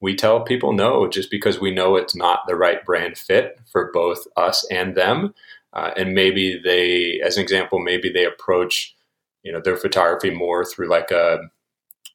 [0.00, 3.90] we tell people no just because we know it's not the right brand fit for
[3.92, 5.34] both us and them.
[5.72, 8.96] Uh, and maybe they, as an example, maybe they approach,
[9.42, 11.38] you know, their photography more through like a,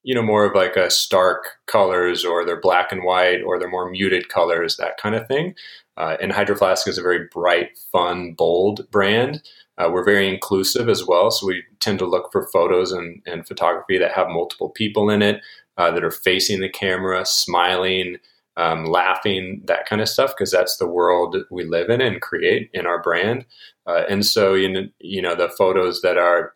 [0.04, 3.70] you know, more of like a stark colors or they're black and white or they're
[3.70, 5.56] more muted colors, that kind of thing.
[5.98, 9.42] Uh, and Hydro Flask is a very bright, fun, bold brand.
[9.78, 13.48] Uh, we're very inclusive as well, so we tend to look for photos and, and
[13.48, 15.42] photography that have multiple people in it,
[15.78, 18.18] uh, that are facing the camera, smiling,
[18.58, 22.70] um, laughing, that kind of stuff, because that's the world we live in and create
[22.74, 23.46] in our brand.
[23.86, 26.54] Uh, and so, you know, you know, the photos that are,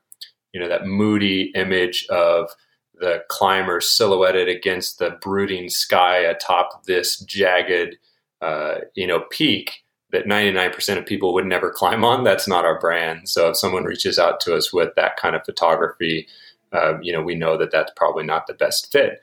[0.53, 2.49] you know, that moody image of
[2.95, 7.97] the climber silhouetted against the brooding sky atop this jagged,
[8.41, 12.23] uh, you know, peak that 99% of people would never climb on.
[12.23, 13.29] That's not our brand.
[13.29, 16.27] So if someone reaches out to us with that kind of photography,
[16.71, 19.21] uh, you know, we know that that's probably not the best fit.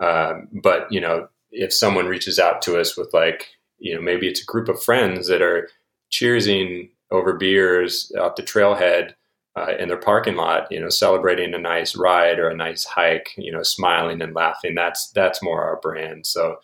[0.00, 4.28] Um, but you know, if someone reaches out to us with like, you know, maybe
[4.28, 5.68] it's a group of friends that are
[6.10, 9.14] cheersing over beers out the trailhead
[9.56, 13.30] uh, in their parking lot, you know, celebrating a nice ride or a nice hike,
[13.36, 14.74] you know, smiling and laughing.
[14.74, 16.26] That's that's more our brand.
[16.26, 16.56] So,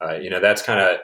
[0.00, 0.98] uh, you know, that's kind of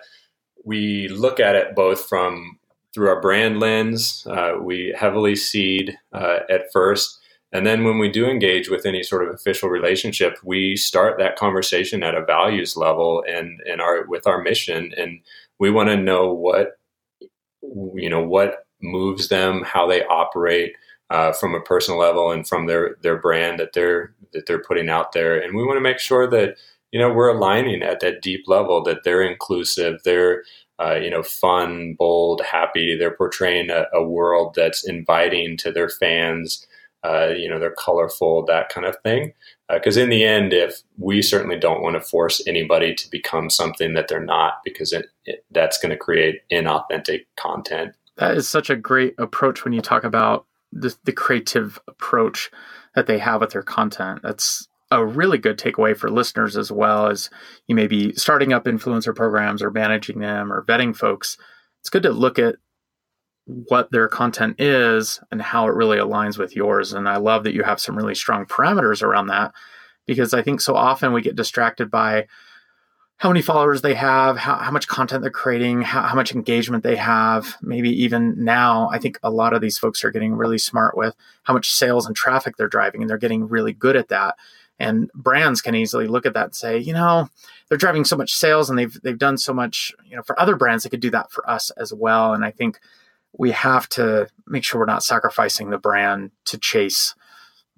[0.65, 2.59] we look at it both from
[2.93, 4.27] through our brand lens.
[4.29, 7.21] Uh, we heavily seed uh, at first
[7.53, 11.37] and then when we do engage with any sort of official relationship, we start that
[11.37, 14.93] conversation at a values level and, and our with our mission.
[14.97, 15.21] And
[15.59, 16.79] we want to know what
[17.63, 20.75] you know what moves them, how they operate
[21.11, 24.89] uh, from a personal level and from their their brand that they're that they're putting
[24.89, 25.39] out there.
[25.39, 26.57] And we want to make sure that
[26.91, 30.43] you know we're aligning at that deep level that they're inclusive, they're
[30.79, 32.97] uh, you know, fun, bold, happy.
[32.97, 36.67] They're portraying a, a, world that's inviting to their fans
[37.07, 39.33] uh, you know, they're colorful, that kind of thing.
[39.73, 43.51] Because uh, in the end, if we certainly don't want to force anybody to become
[43.51, 47.95] something that they're not, because it, it, that's going to create inauthentic content.
[48.17, 52.51] That is such a great approach when you talk about the, the creative approach
[52.95, 54.21] that they have with their content.
[54.23, 57.29] That's a really good takeaway for listeners as well as
[57.67, 61.37] you may be starting up influencer programs or managing them or vetting folks
[61.87, 62.57] it's good to look at
[63.47, 66.93] what their content is and how it really aligns with yours.
[66.93, 69.55] And I love that you have some really strong parameters around that
[70.05, 72.27] because I think so often we get distracted by
[73.19, 76.85] how many followers they have, how, how much content they're creating, how, how much engagement
[76.85, 77.57] they have.
[77.63, 81.15] Maybe even now, I think a lot of these folks are getting really smart with
[81.45, 84.37] how much sales and traffic they're driving, and they're getting really good at that.
[84.79, 87.31] And brands can easily look at that and say, you know,
[87.69, 90.55] they're driving so much sales and they've they've done so much, you know, for other
[90.55, 92.35] brands, they could do that for us as well.
[92.35, 92.79] And I think
[93.39, 97.15] we have to make sure we're not sacrificing the brand to chase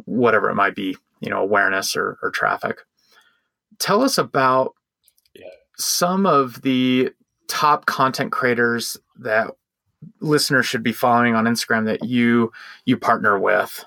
[0.05, 2.81] whatever it might be, you know, awareness or, or traffic.
[3.79, 4.75] Tell us about
[5.35, 5.47] yeah.
[5.77, 7.11] some of the
[7.49, 9.51] top content creators that
[10.21, 12.53] listeners should be following on Instagram that you
[12.85, 13.85] you partner with.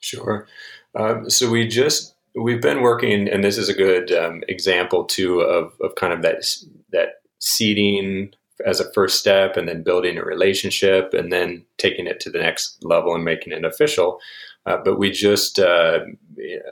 [0.00, 0.46] Sure.
[0.94, 5.40] Um, so we just we've been working, and this is a good um, example too
[5.40, 6.44] of of kind of that
[6.92, 7.08] that
[7.40, 8.32] seeding
[8.64, 12.38] as a first step and then building a relationship and then taking it to the
[12.38, 14.20] next level and making it official.
[14.66, 16.00] Uh, but we just, uh,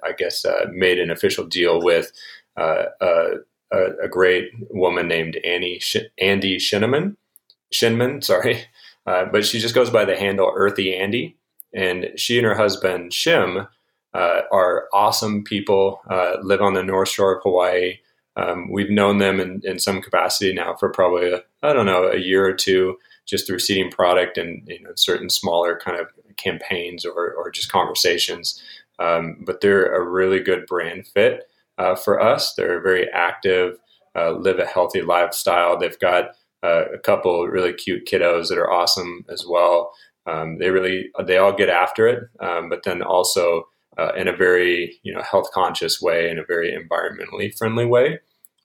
[0.03, 2.13] I guess, uh, made an official deal with
[2.57, 3.29] uh, a,
[4.03, 7.17] a, great woman named Annie Sh- Andy Shinneman.
[7.73, 8.65] Shinman, sorry,
[9.07, 11.37] uh, but she just goes by the handle Earthy Andy,
[11.75, 13.69] and she and her husband Shim
[14.15, 16.01] uh, are awesome people.
[16.43, 17.99] live on the North Shore of Hawaii.
[18.37, 22.19] Um, we've known them in, in some capacity now for probably I don't know a
[22.19, 22.97] year or two,
[23.27, 27.71] just through seeding product and you know, certain smaller kind of campaigns or, or just
[27.71, 28.61] conversations.
[28.99, 31.45] Um, but they're a really good brand fit
[31.79, 32.55] uh, for us.
[32.55, 33.79] They're very active,
[34.17, 35.79] uh, live a healthy lifestyle.
[35.79, 36.31] They've got
[36.63, 39.93] uh, a couple really cute kiddos that are awesome as well.
[40.27, 43.65] Um, they really they all get after it, um, but then also
[43.99, 48.21] uh, in a very you know health conscious way, in a very environmentally friendly way.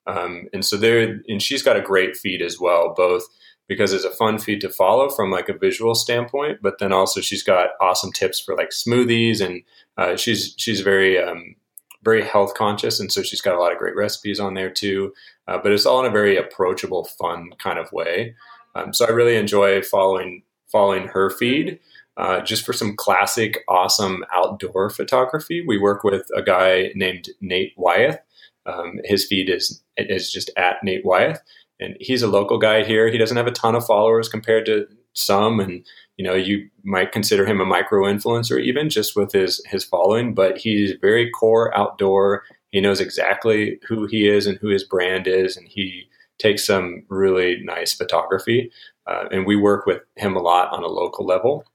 [0.08, 3.24] Um, and so there, and she's got a great feed as well, both
[3.67, 7.20] because it's a fun feed to follow from like a visual standpoint, but then also
[7.20, 9.62] she's got awesome tips for like smoothies, and
[9.98, 11.56] uh, she's she's very um,
[12.04, 15.13] very health conscious, and so she's got a lot of great recipes on there too.
[15.48, 18.36] Uh, but it's all in a very approachable, fun kind of way.
[18.76, 21.80] Um, so I really enjoy following following her feed.
[22.15, 27.74] Uh, just for some classic, awesome outdoor photography, we work with a guy named Nate
[27.78, 28.20] Wyeth.
[28.67, 31.41] Um, his feed is is just at Nate Wyeth,
[31.80, 33.10] and he's a local guy here.
[33.10, 35.86] He doesn't have a ton of followers compared to some, and
[36.17, 40.34] you know you might consider him a micro influencer even just with his his following.
[40.34, 42.43] But he's very core outdoor.
[42.69, 47.03] He knows exactly who he is and who his brand is, and he takes some
[47.10, 48.71] really nice photography.
[49.08, 51.65] Uh, and we work with him a lot on a local level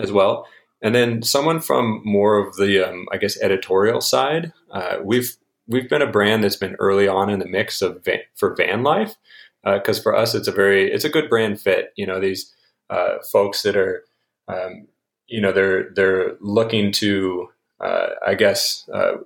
[0.00, 0.46] as well.
[0.82, 4.52] And then someone from more of the, um, I guess, editorial side.
[4.70, 5.36] Uh, we've
[5.68, 8.82] we've been a brand that's been early on in the mix of van, for van
[8.82, 9.16] life
[9.64, 11.92] because uh, for us it's a very it's a good brand fit.
[11.96, 12.54] You know these
[12.90, 14.04] uh, folks that are
[14.48, 14.86] um,
[15.26, 17.48] you know they're they're looking to
[17.80, 19.16] uh, I guess uh,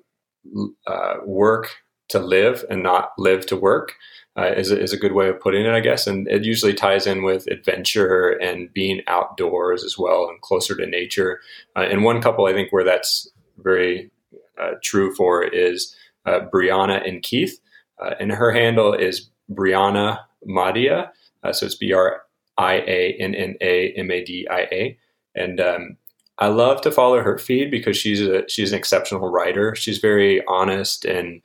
[0.86, 1.70] uh, work
[2.08, 3.94] to live and not live to work
[4.36, 6.08] uh, is, a, is a good way of putting it, I guess.
[6.08, 10.86] And it usually ties in with adventure and being outdoors as well and closer to
[10.86, 11.40] nature.
[11.76, 14.10] And one couple I think where that's very
[14.82, 15.94] true for is
[16.26, 17.58] uh, Brianna and Keith.
[18.00, 21.10] Uh, and her handle is Brianna Madia.
[21.42, 22.22] Uh, so it's B R
[22.58, 24.98] I A N N A M A D I A.
[25.34, 25.96] And um,
[26.38, 29.74] I love to follow her feed because she's a she's an exceptional writer.
[29.74, 31.42] She's very honest and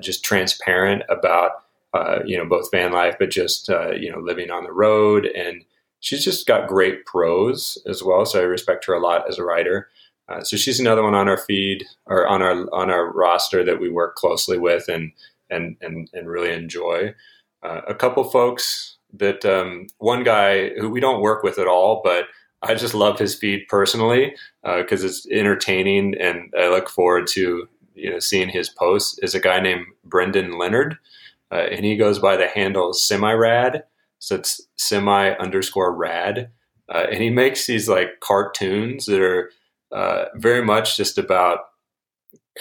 [0.00, 1.52] just transparent about
[1.96, 5.26] uh, you know, both van life, but just, uh, you know, living on the road.
[5.26, 5.64] And
[6.00, 8.26] she's just got great prose as well.
[8.26, 9.88] So I respect her a lot as a writer.
[10.28, 13.80] Uh, so she's another one on our feed or on our on our roster that
[13.80, 15.12] we work closely with and
[15.50, 17.14] and and, and really enjoy.
[17.62, 22.00] Uh, a couple folks that um, one guy who we don't work with at all,
[22.04, 22.26] but
[22.62, 27.68] I just love his feed personally because uh, it's entertaining and I look forward to
[27.94, 29.18] you know seeing his posts.
[29.20, 30.98] Is a guy named Brendan Leonard
[31.50, 33.84] uh, and he goes by the handle semi rad.
[34.18, 36.50] So it's semi underscore rad.
[36.88, 39.50] Uh, and he makes these like cartoons that are
[39.92, 41.60] uh, very much just about,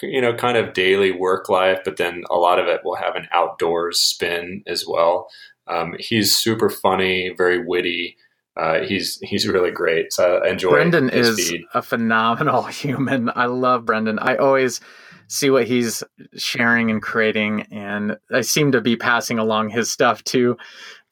[0.02, 3.16] you know, kind of daily work life, but then a lot of it will have
[3.16, 5.28] an outdoors spin as well.
[5.68, 8.18] Um, he's super funny, very witty.
[8.58, 10.14] Uh, he's he's really great.
[10.14, 10.70] So I enjoy.
[10.70, 11.66] Brendan is feed.
[11.74, 13.30] a phenomenal human.
[13.36, 14.20] I love Brendan.
[14.20, 14.80] I always
[15.28, 16.04] see what he's
[16.38, 17.62] sharing and creating.
[17.72, 20.58] And I seem to be passing along his stuff to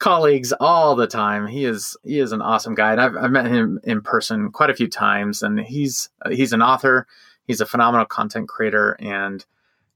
[0.04, 1.46] colleagues all the time.
[1.46, 4.68] He is he is an awesome guy, and I've, I've met him in person quite
[4.70, 5.42] a few times.
[5.42, 7.06] And he's he's an author.
[7.46, 9.44] He's a phenomenal content creator, and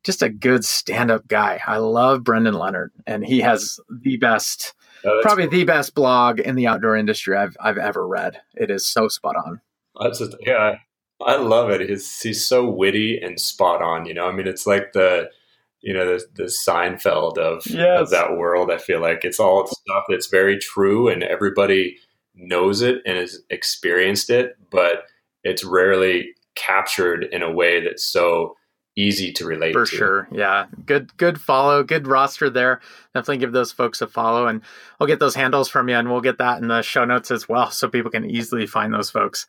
[0.04, 1.60] just a good stand-up guy.
[1.66, 5.50] I love Brendan Leonard, and he has the best, Oh, probably cool.
[5.58, 8.40] the best blog in the outdoor industry I've I've ever read.
[8.54, 9.60] It is so spot on.
[10.00, 10.76] That's just, yeah,
[11.24, 11.88] I love it.
[11.88, 14.06] He's he's so witty and spot on.
[14.06, 15.30] You know, I mean, it's like the
[15.80, 18.00] you know the the Seinfeld of Yes.
[18.00, 18.70] of that world.
[18.70, 21.96] I feel like it's all stuff that's very true, and everybody
[22.34, 25.04] knows it and has experienced it, but
[25.44, 28.54] it's rarely captured in a way that's so
[28.96, 29.96] easy to relate For to.
[29.96, 30.28] sure.
[30.32, 30.66] Yeah.
[30.84, 31.84] Good good follow.
[31.84, 32.80] Good roster there.
[33.14, 34.60] Definitely give those folks a follow and
[34.98, 37.48] I'll get those handles from you and we'll get that in the show notes as
[37.48, 39.46] well so people can easily find those folks.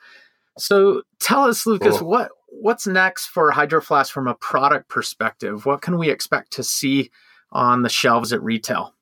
[0.59, 2.07] So tell us, Lucas, Cool.
[2.09, 5.65] what what's next for Hydro Flask from a product perspective?
[5.65, 7.12] What can we expect to see
[7.51, 8.93] on the shelves at retail?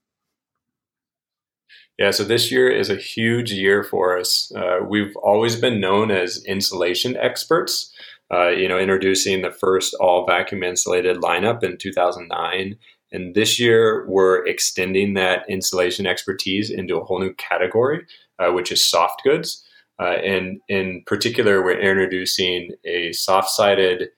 [1.98, 4.52] Yeah, so this year is a huge year for us.
[4.56, 7.92] Uh, we've always been known as insulation experts.
[8.32, 12.78] Uh, you know, introducing the first all vacuum insulated lineup in 2009,
[13.12, 18.06] and this year we're extending that insulation expertise into a whole new category,
[18.38, 19.64] uh, which is soft goods.
[20.00, 24.10] Uh, and in particular, we're introducing a soft-sided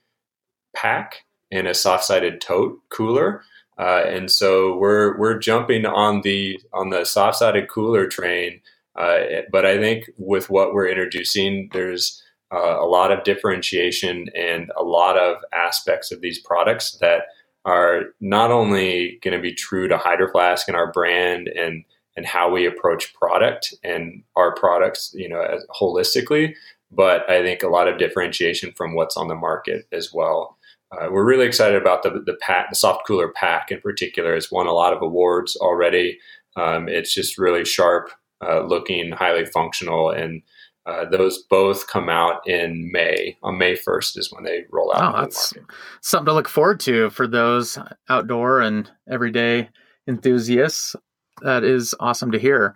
[0.75, 3.41] pack and a soft-sided tote cooler.
[3.77, 8.59] Uh, and so we're we're jumping on the on the soft-sided cooler train.
[8.95, 9.19] Uh,
[9.51, 12.21] but I think with what we're introducing, there's
[12.53, 17.21] uh, a lot of differentiation and a lot of aspects of these products that
[17.65, 21.85] are not only going to be true to Hydro Flask and our brand and
[22.19, 26.53] and how we approach product and our products, you know, as, holistically,
[26.91, 30.57] but I think a lot of differentiation from what's on the market as well.
[30.91, 34.35] Uh, we're really excited about the the pack, the soft cooler pack in particular.
[34.35, 36.19] It's won a lot of awards already.
[36.57, 38.09] Um, it's just really sharp
[38.45, 40.41] uh, looking, highly functional, and
[40.85, 43.37] uh, those both come out in May.
[43.43, 45.15] On May first is when they roll out.
[45.15, 45.53] Oh, that's
[46.01, 47.77] something to look forward to for those
[48.09, 49.69] outdoor and everyday
[50.05, 50.97] enthusiasts.
[51.41, 52.75] That is awesome to hear.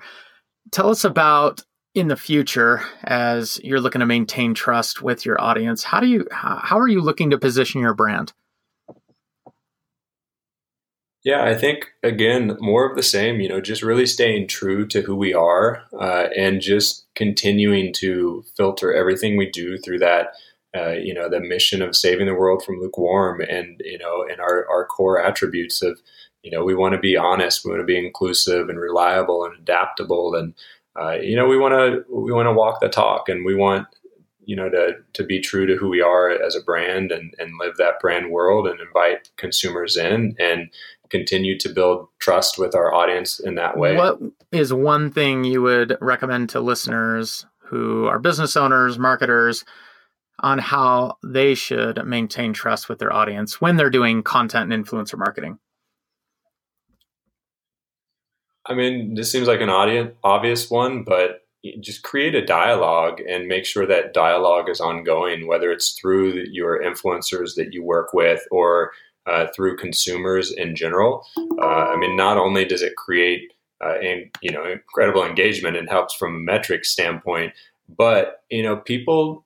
[0.72, 1.64] Tell us about
[1.96, 5.84] in the future as you're looking to maintain trust with your audience.
[5.84, 8.34] How do you how are you looking to position your brand?
[11.24, 13.40] Yeah, I think again more of the same.
[13.40, 18.44] You know, just really staying true to who we are, uh, and just continuing to
[18.58, 20.34] filter everything we do through that.
[20.76, 24.42] Uh, you know, the mission of saving the world from lukewarm, and you know, and
[24.42, 26.02] our our core attributes of,
[26.44, 29.58] you know, we want to be honest, we want to be inclusive and reliable and
[29.58, 30.54] adaptable, and
[31.00, 33.88] uh, you know, we want to we want to walk the talk, and we want
[34.46, 37.58] you know to to be true to who we are as a brand and and
[37.60, 40.70] live that brand world and invite consumers in and
[41.10, 43.96] continue to build trust with our audience in that way.
[43.96, 44.20] What
[44.52, 49.64] is one thing you would recommend to listeners who are business owners, marketers,
[50.40, 55.18] on how they should maintain trust with their audience when they're doing content and influencer
[55.18, 55.60] marketing?
[58.66, 61.42] I mean, this seems like an audience, obvious one, but
[61.80, 66.82] just create a dialogue and make sure that dialogue is ongoing, whether it's through your
[66.82, 68.92] influencers that you work with or
[69.26, 71.26] uh, through consumers in general.
[71.38, 75.90] Uh, I mean, not only does it create uh, and you know incredible engagement and
[75.90, 77.54] helps from a metric standpoint,
[77.90, 79.46] but you know people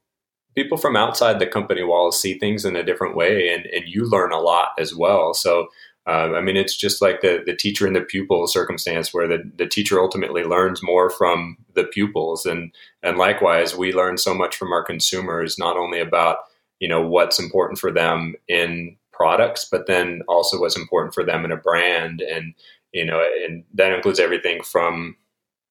[0.55, 4.05] people from outside the company walls see things in a different way, and and you
[4.09, 5.33] learn a lot as well.
[5.33, 5.67] So.
[6.07, 9.51] Um, I mean, it's just like the, the teacher and the pupil circumstance where the,
[9.57, 12.45] the teacher ultimately learns more from the pupils.
[12.45, 16.37] And, and likewise, we learn so much from our consumers, not only about,
[16.79, 21.43] you know, what's important for them in products, but then also what's important for them
[21.43, 22.21] in a brand.
[22.21, 22.53] And,
[22.93, 25.17] you know, and that includes everything from,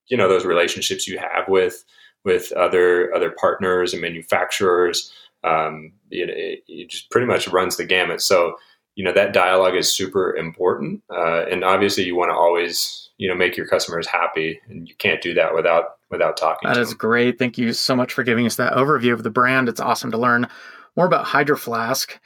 [0.08, 1.82] you know, those relationships you have with,
[2.26, 5.10] with other, other partners and manufacturers.
[5.44, 8.20] Um, it, it, just pretty much runs the gamut.
[8.20, 8.56] So,
[8.96, 13.28] you know that dialogue is super important uh, and obviously you want to always you
[13.28, 16.80] know make your customers happy and you can't do that without without talking That to
[16.80, 16.98] is them.
[16.98, 17.38] great.
[17.38, 19.68] Thank you so much for giving us that overview of the brand.
[19.68, 20.48] It's awesome to learn
[20.96, 22.18] more about Hydro Flask.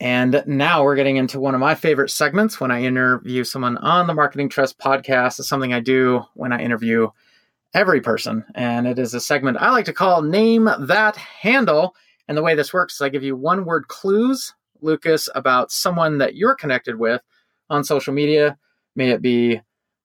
[0.00, 4.06] And now we're getting into one of my favorite segments when I interview someone on
[4.06, 5.38] the Marketing Trust podcast.
[5.38, 7.08] It's something I do when I interview
[7.74, 8.44] every person.
[8.54, 11.94] And it is a segment I like to call Name That Handle.
[12.28, 16.18] And the way this works is I give you one word clues, Lucas, about someone
[16.18, 17.22] that you're connected with
[17.70, 18.58] on social media.
[18.94, 19.60] May it be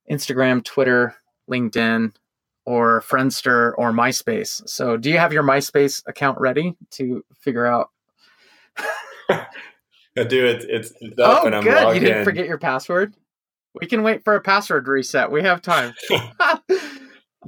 [0.10, 1.16] Instagram, Twitter,
[1.50, 2.14] LinkedIn,
[2.66, 4.68] or Friendster or MySpace.
[4.68, 7.90] So, do you have your MySpace account ready to figure out?
[9.30, 11.76] I do it it's, it's up oh, and I'm good.
[11.76, 12.26] logged You didn't in.
[12.26, 13.16] forget your password.
[13.80, 15.32] We can wait for a password reset.
[15.32, 15.94] We have time.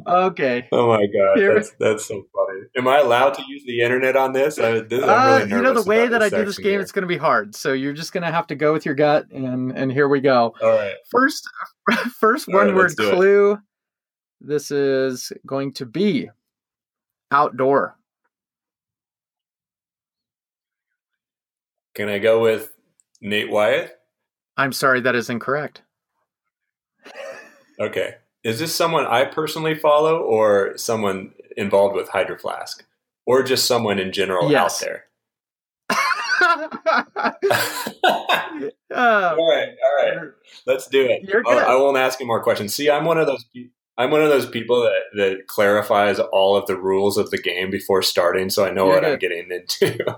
[0.07, 0.67] Okay.
[0.71, 2.61] Oh my god, Here- that's that's so funny.
[2.77, 4.57] Am I allowed to use the internet on this?
[4.57, 6.79] I, this I'm Uh, really you know the way that I do this game, here.
[6.81, 7.55] it's going to be hard.
[7.55, 10.21] So you're just going to have to go with your gut, and and here we
[10.21, 10.55] go.
[10.61, 10.93] All right.
[11.09, 11.47] First,
[12.19, 13.13] first All right, one word let's it.
[13.13, 13.57] clue.
[14.39, 16.29] This is going to be
[17.29, 17.97] outdoor.
[21.95, 22.71] Can I go with
[23.19, 23.91] Nate Wyatt?
[24.57, 25.81] I'm sorry, that is incorrect.
[27.79, 28.15] Okay.
[28.43, 32.85] Is this someone I personally follow or someone involved with Hydro Flask?
[33.27, 34.81] Or just someone in general Yes.
[34.81, 35.05] out there?
[38.93, 40.17] All right, all right.
[40.65, 41.21] Let's do it.
[41.29, 41.63] Oh, good.
[41.63, 42.75] I won't ask you more questions.
[42.75, 46.55] See, I'm one of those pe- I'm one of those people that, that clarifies all
[46.57, 49.49] of the rules of the game before starting so I know You're what I'm getting
[49.51, 50.17] into.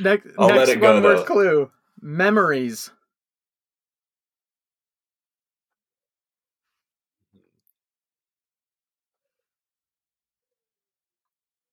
[0.00, 1.24] next I'll let next it go, one word though.
[1.24, 1.70] clue.
[2.00, 2.90] Memories.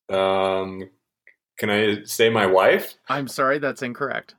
[0.10, 0.90] Um
[1.58, 2.96] can I say my wife?
[3.08, 4.36] I'm sorry, that's incorrect.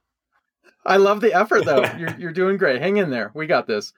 [0.85, 1.85] I love the effort though.
[1.99, 2.81] You're you're doing great.
[2.83, 3.31] Hang in there.
[3.35, 3.93] We got this.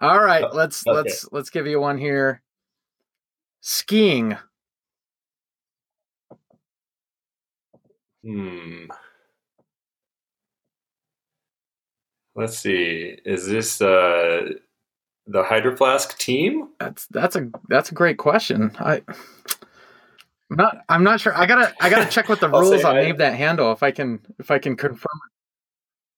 [0.00, 0.96] All right, let's Okay.
[0.96, 2.42] let's let's give you one here.
[3.60, 4.36] Skiing.
[8.24, 8.86] Hmm.
[12.34, 13.18] Let's see.
[13.24, 14.50] Is this uh
[15.26, 16.68] the Hydro Flask team?
[16.78, 18.70] That's that's a that's a great question.
[18.78, 19.59] I I'm
[20.50, 21.36] not I'm not sure.
[21.36, 24.20] I gotta I gotta check with the rules on name that handle if I can
[24.38, 25.20] if I can confirm.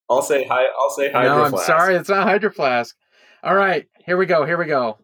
[0.09, 0.67] I'll say hi.
[0.79, 1.67] I'll say Hydro no, I'm Flask.
[1.67, 2.97] sorry, it's not Hydro Flask.
[3.43, 4.45] All right, here we go.
[4.45, 4.99] Here we go.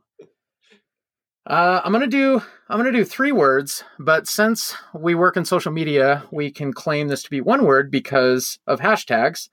[1.47, 5.72] Uh, I'm gonna do I'm gonna do three words, but since we work in social
[5.72, 9.49] media, we can claim this to be one word because of hashtags.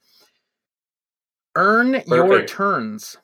[1.55, 3.17] Earn your turns.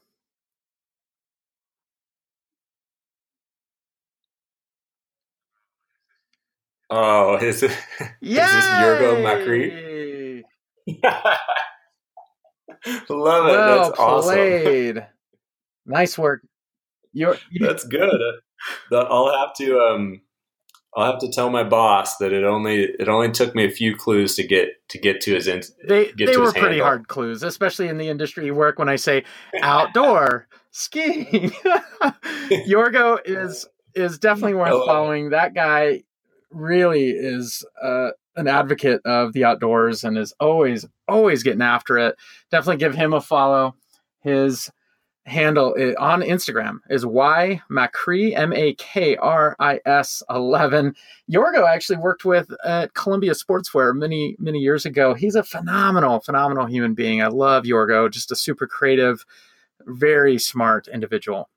[6.91, 7.71] Oh, is it?
[8.21, 10.43] Yeah, this Yorgo Macri?
[13.09, 13.51] Love it.
[13.51, 14.33] Well That's awesome.
[14.33, 15.07] played.
[15.85, 16.41] nice work.
[17.13, 18.19] You're, you, That's good.
[18.91, 20.21] I'll have to um
[20.95, 23.95] I'll have to tell my boss that it only it only took me a few
[23.95, 26.85] clues to get to get to his in, they they were pretty handle.
[26.85, 28.77] hard clues, especially in the industry you work.
[28.79, 29.23] When I say
[29.61, 31.51] outdoor skiing,
[32.67, 34.85] Yorgo is is definitely worth it.
[34.85, 35.29] following.
[35.29, 36.03] That guy
[36.51, 42.15] really is uh, an advocate of the outdoors and is always always getting after it.
[42.49, 43.75] Definitely give him a follow.
[44.21, 44.69] His
[45.25, 50.95] handle on Instagram is y macri m a k r i s eleven.
[51.31, 55.13] Yorgo actually worked with at Columbia Sportswear many many years ago.
[55.13, 57.21] He's a phenomenal phenomenal human being.
[57.21, 58.09] I love Yorgo.
[58.09, 59.25] Just a super creative,
[59.85, 61.49] very smart individual.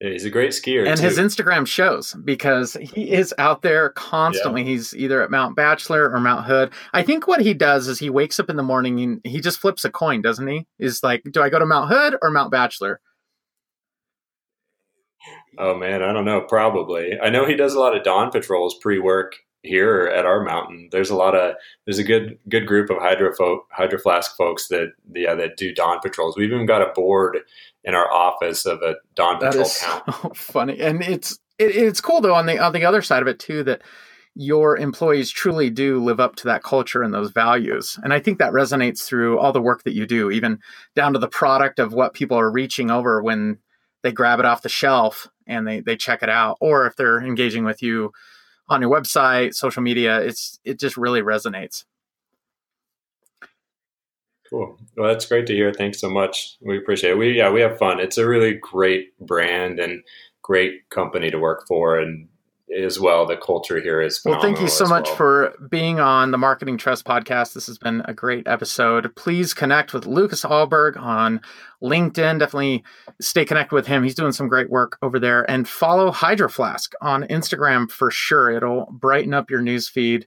[0.00, 1.04] Yeah, he's a great skier and too.
[1.04, 4.64] his Instagram shows because he is out there constantly.
[4.64, 6.72] He's either at Mount Bachelor or Mount Hood.
[6.92, 9.60] I think what he does is he wakes up in the morning and he just
[9.60, 10.66] flips a coin, doesn't he?
[10.78, 13.00] Is like, do I go to Mount Hood or Mount Bachelor?
[15.58, 16.42] oh man, I don't know.
[16.42, 17.18] Probably.
[17.20, 20.88] I know he does a lot of dawn patrols pre-work here at our mountain.
[20.92, 21.54] There's a lot of
[21.86, 25.74] there's a good good group of hydro folk, hydro flask folks that yeah that do
[25.74, 26.36] dawn patrols.
[26.36, 27.38] We've even got a board
[27.82, 30.04] in our office of a dawn That patrol is count.
[30.22, 33.28] so funny, and it's it, it's cool though on the on the other side of
[33.28, 33.82] it too that
[34.36, 37.98] your employees truly do live up to that culture and those values.
[38.02, 40.58] And I think that resonates through all the work that you do, even
[40.96, 43.58] down to the product of what people are reaching over when
[44.02, 46.56] they grab it off the shelf and they, they check it out.
[46.60, 48.10] Or if they're engaging with you
[48.68, 51.84] on your website, social media, it's it just really resonates.
[54.48, 54.78] Cool.
[54.96, 55.72] Well, that's great to hear.
[55.72, 56.56] Thanks so much.
[56.60, 57.18] We appreciate it.
[57.18, 58.00] We yeah, we have fun.
[58.00, 60.02] It's a really great brand and
[60.42, 62.28] great company to work for, and
[62.74, 64.20] as well, the culture here is.
[64.24, 65.16] Well, thank you so much well.
[65.16, 67.54] for being on the Marketing Trust podcast.
[67.54, 69.14] This has been a great episode.
[69.14, 71.40] Please connect with Lucas Alberg on
[71.82, 72.38] LinkedIn.
[72.38, 72.84] Definitely
[73.20, 74.02] stay connected with him.
[74.02, 75.48] He's doing some great work over there.
[75.48, 78.50] And follow Hydro Flask on Instagram for sure.
[78.50, 80.26] It'll brighten up your news feed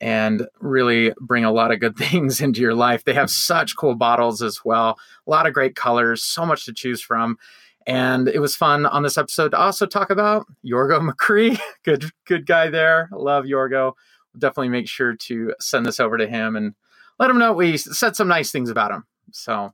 [0.00, 3.04] and really bring a lot of good things into your life.
[3.04, 6.72] They have such cool bottles as well, a lot of great colors, so much to
[6.72, 7.38] choose from.
[7.86, 11.58] And it was fun on this episode to also talk about Yorgo McCree.
[11.84, 13.08] good, good guy there.
[13.12, 13.94] Love Yorgo.
[14.36, 16.74] Definitely make sure to send this over to him and
[17.18, 19.04] let him know we said some nice things about him.
[19.32, 19.72] So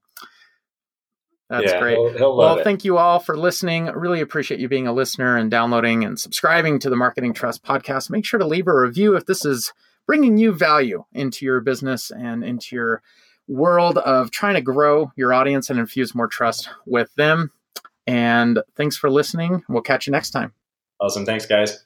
[1.49, 1.97] that's yeah, great.
[1.97, 3.87] He'll, he'll Well, thank you all for listening.
[3.87, 8.11] Really appreciate you being a listener and downloading and subscribing to the Marketing Trust podcast.
[8.11, 9.73] Make sure to leave a review if this is
[10.07, 13.03] bringing you value into your business and into your
[13.47, 17.51] world of trying to grow your audience and infuse more trust with them.
[18.09, 19.63] And thanks for listening.
[19.69, 20.55] We'll catch you next time.
[20.99, 21.27] Awesome.
[21.27, 21.85] Thanks, guys.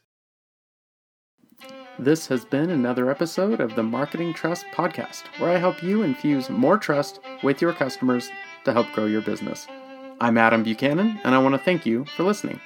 [1.98, 6.48] This has been another episode of the Marketing Trust Podcast, where I help you infuse
[6.48, 8.30] more trust with your customers
[8.64, 9.66] to help grow your business.
[10.20, 12.60] I'm Adam Buchanan, and I want to thank you for listening.